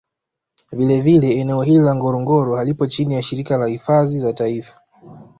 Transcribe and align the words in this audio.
Vile 0.71 1.01
vile 1.01 1.33
eneo 1.39 1.61
hili 1.63 1.79
la 1.79 1.95
ngorongoro 1.95 2.55
halipo 2.57 2.87
chini 2.87 3.13
ya 3.13 3.23
Shirika 3.23 3.57
la 3.57 3.67
hifadhi 3.67 4.19
za 4.19 4.33
Taifa 4.33 4.79